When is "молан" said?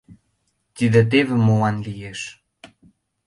1.45-1.75